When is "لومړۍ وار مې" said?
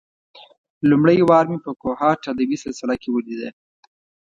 0.89-1.57